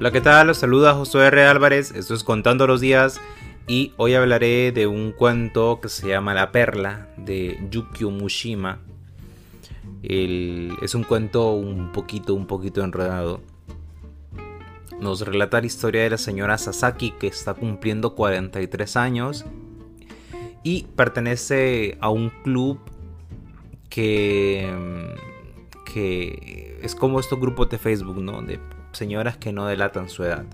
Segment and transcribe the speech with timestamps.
[0.00, 0.46] Hola, ¿qué tal?
[0.46, 1.44] Los saluda Josué R.
[1.44, 3.20] Álvarez, esto es Contando los Días
[3.66, 8.78] y hoy hablaré de un cuento que se llama La Perla de Yukio Mushima.
[10.02, 13.42] es un cuento un poquito, un poquito enredado.
[14.98, 19.44] Nos relata la historia de la señora Sasaki que está cumpliendo 43 años
[20.62, 22.80] y pertenece a un club
[23.90, 24.66] que,
[25.92, 28.40] que es como estos grupos de Facebook, ¿no?
[28.92, 30.44] Señoras que no delatan su edad.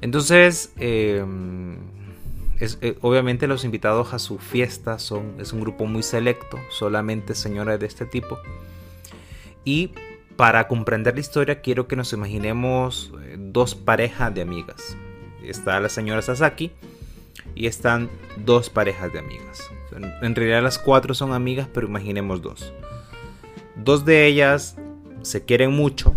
[0.00, 1.76] Entonces, em,
[2.60, 7.78] eh, obviamente los invitados a su fiesta son, es un grupo muy selecto, solamente señoras
[7.78, 8.38] de este tipo.
[9.64, 9.92] Y
[10.36, 14.96] para comprender la historia quiero que nos imaginemos eh, dos parejas de amigas.
[15.42, 16.72] Está la señora Sasaki
[17.54, 19.70] y están dos parejas de amigas.
[20.22, 22.72] En realidad las cuatro son amigas, pero imaginemos dos.
[23.74, 24.76] Dos de ellas
[25.22, 26.14] se quieren mucho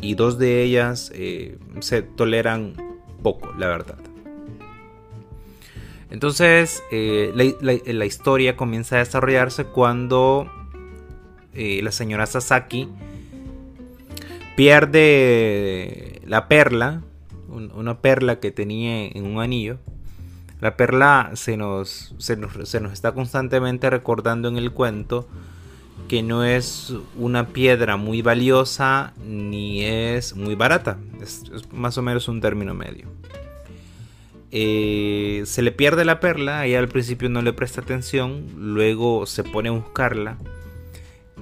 [0.00, 2.74] y dos de ellas eh, se toleran
[3.22, 3.98] poco, la verdad.
[6.10, 10.50] Entonces, eh, la, historia comienza a desarrollarse cuando
[11.52, 12.88] eh, la señora Sasaki
[14.56, 17.02] pierde la perla,
[17.48, 19.78] una perla que tenía en un anillo.
[20.60, 25.28] La perla se nos, se nos está constantemente recordando en el cuento
[26.08, 30.98] que no es una piedra muy valiosa ni es muy barata.
[31.20, 33.06] Es, más o menos un término medio.
[34.50, 39.44] Eh, se le pierde la perla, ella al principio no le presta atención, luego se
[39.44, 40.38] pone a buscarla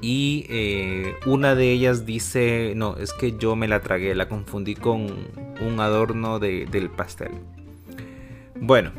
[0.01, 4.75] y eh, una de ellas dice, no, es que yo me la tragué, la confundí
[4.75, 5.07] con
[5.61, 7.31] un adorno del pastel.
[8.61, 8.93] Bueno,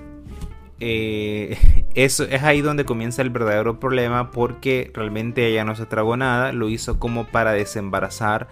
[0.79, 6.17] eh, eso es ahí donde comienza el verdadero problema porque realmente ella no se tragó
[6.17, 8.47] nada, lo hizo como para desembarazar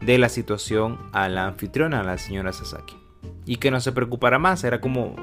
[0.00, 2.96] de la situación a la anfitriona, la señora Sasaki.
[3.46, 5.14] Y que no se preocupara más, era como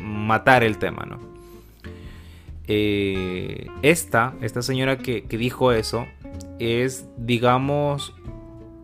[0.00, 1.18] matar el tema, ¿no?
[2.68, 6.06] Eh, esta, esta señora que, que dijo eso,
[6.58, 8.14] es, digamos,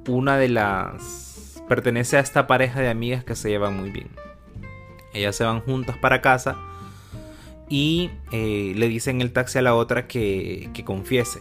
[0.06, 1.62] una de las...
[1.68, 4.08] pertenece a esta pareja de amigas que se llevan muy bien.
[5.14, 6.56] Ellas se van juntas para casa
[7.68, 11.40] y eh, le dice en el taxi a la otra que, confiese,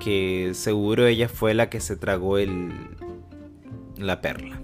[0.00, 2.72] que seguro ella fue la que se tragó el,
[3.96, 4.60] la perla.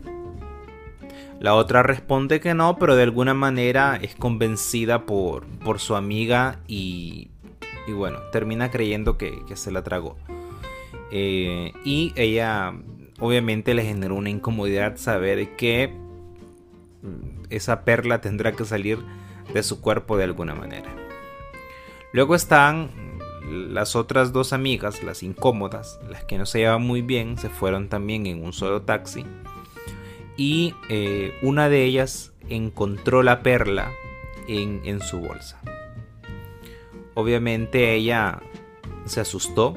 [1.41, 6.61] La otra responde que no, pero de alguna manera es convencida por, por su amiga
[6.67, 7.31] y,
[7.87, 10.17] y, bueno, termina creyendo que, se la tragó.
[11.13, 12.75] Eh, y ella
[13.21, 15.95] obviamente le generó una incomodidad saber que
[17.51, 18.99] esa perla tendrá que salir
[19.53, 20.95] de su cuerpo de alguna manera.
[22.13, 22.91] Luego están
[23.49, 27.89] las otras dos amigas, las incómodas, las que no se llevan muy bien, se fueron
[27.89, 29.25] también en un solo taxi.
[30.37, 33.91] Y eh, una de ellas encontró la perla
[34.47, 35.61] en, en su bolsa.
[37.15, 38.41] Obviamente ella
[39.07, 39.77] se asustó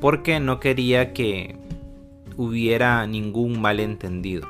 [0.00, 1.56] porque no quería que
[2.36, 4.48] hubiera ningún malentendido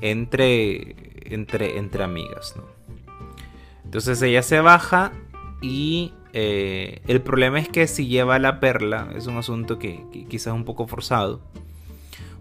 [0.00, 2.64] entre entre, entre amigas, ¿no?
[3.84, 5.12] Entonces ella se baja
[5.62, 10.48] y eh, el problema es que si lleva la perla, es un asunto que, quizás
[10.48, 11.40] es un poco forzado,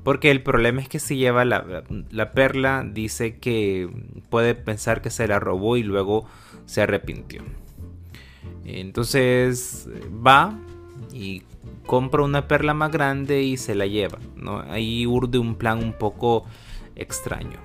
[0.04, 3.90] porque el problema es que si lleva la, la, perla, dice que
[4.30, 6.26] puede pensar que se la robó y luego
[6.66, 7.44] se arrepintió.
[8.66, 9.88] Entonces
[10.26, 10.60] va
[11.14, 11.44] y
[11.86, 14.20] compra una perla más grande y se la lleva.
[14.36, 14.60] ¿no?
[14.60, 16.46] Ahí urde un plan un poco
[16.96, 17.60] extraño.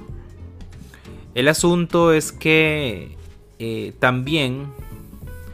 [1.35, 3.17] El asunto es que
[3.59, 4.67] eh, también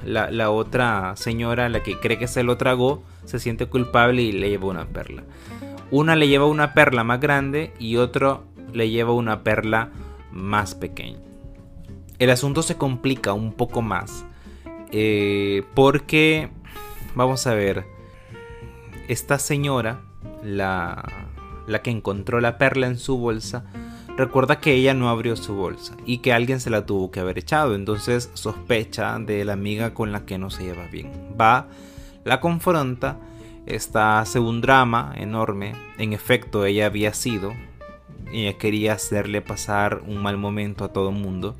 [0.04, 4.48] la, otra señora, la que cree que se lo tragó, se siente culpable y le
[4.48, 5.22] lleva una perla.
[5.90, 9.90] Una le lleva una perla más grande y otro le lleva una perla
[10.32, 11.18] más pequeña.
[12.18, 14.24] El asunto se complica un poco más
[14.90, 16.48] eh, porque,
[17.14, 17.84] vamos a ver,
[19.06, 20.00] esta señora,
[20.42, 21.04] la,
[21.66, 23.64] la que encontró la perla en su bolsa,
[24.18, 27.38] recuerda que ella no abrió su bolsa y que alguien se la tuvo que haber
[27.38, 31.12] echado, entonces sospecha de la amiga con la que no se lleva bien.
[31.40, 31.68] Va,
[32.24, 33.16] la confronta,
[33.64, 37.54] esta hace un drama enorme, en efecto ella había sido,
[38.32, 41.54] ella quería hacerle pasar un mal momento a todo el mundo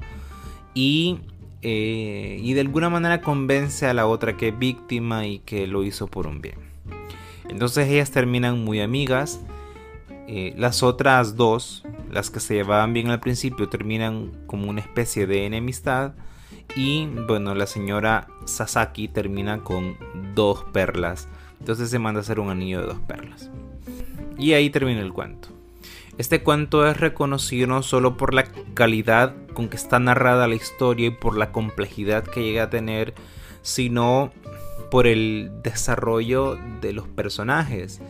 [0.75, 1.21] y,
[1.63, 5.85] eh, y de alguna manera convence a la otra que es víctima y que lo
[5.85, 6.59] hizo por un bien.
[7.49, 9.41] Entonces ellas terminan muy amigas,
[10.27, 15.27] eh, las otras dos, las que se llevaban bien al principio, terminan como una especie
[15.27, 16.13] de enemistad.
[16.77, 19.97] Y bueno, la señora Sasaki termina con
[20.35, 21.29] dos perlas.
[21.61, 23.51] Entonces se manda a hacer un anillo de dos perlas.
[24.37, 25.49] Y ahí termina el cuento.
[26.19, 28.45] Este cuento es reconocido no solo por la
[28.75, 33.15] calidad con que está narrada la historia y por la complejidad que llega a tener,
[33.63, 34.33] sino
[34.91, 38.01] por el desarrollo de los personajes.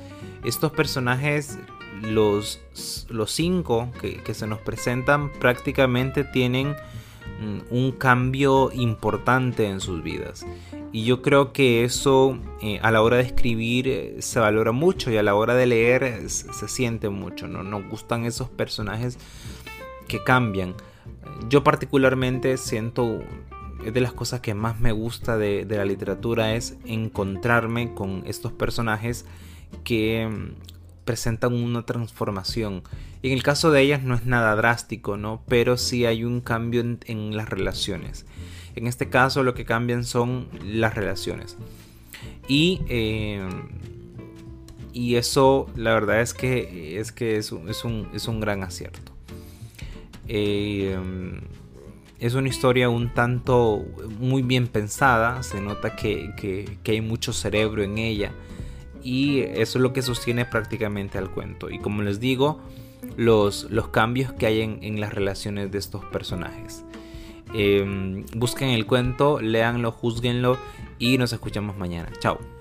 [0.45, 1.59] Estos personajes,
[2.03, 2.61] los,
[3.09, 6.77] los cinco que, se nos presentan, prácticamente tienen
[7.41, 10.47] mm, un cambio importante en sus vidas.
[10.93, 15.11] Y yo creo que eso eh, a la hora de escribir eh, se valora mucho
[15.11, 17.47] y a la hora de leer eh, se, siente mucho.
[17.47, 17.63] ¿no?
[17.63, 19.19] Nos gustan esos personajes
[20.07, 20.75] que cambian.
[21.51, 23.21] Yo particularmente siento,
[23.85, 28.23] es de las cosas que más me gusta de, de la literatura es encontrarme con
[28.27, 29.27] estos personajes
[29.85, 30.78] que mm,
[31.09, 32.83] presentan una transformación.
[33.23, 35.43] Y en el caso de ellas no es nada drástico, ¿no?
[35.49, 38.27] Pero sí hay un cambio en las relaciones.
[38.77, 41.57] En este caso lo que cambian son las relaciones.
[42.47, 43.41] Y, eh,
[44.93, 49.13] y eso la verdad es que es, que es, un, gran acierto.
[50.29, 50.95] Eh,
[52.21, 53.83] es una historia un tanto
[54.21, 58.31] muy bien pensada, se nota que, hay mucho cerebro en ella
[59.03, 61.71] y eso es lo que sostiene prácticamente al cuento.
[61.71, 62.61] Y como les digo,
[63.17, 66.85] los, los cambios que hay en, las relaciones de estos personajes.
[67.55, 70.59] Em, busquen el cuento, leanlo, juzguenlo
[70.99, 72.11] y nos escuchamos mañana.
[72.21, 72.58] Chao.